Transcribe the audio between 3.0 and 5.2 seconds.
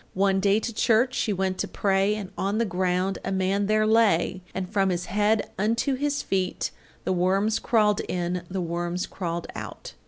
a man there lay, And from his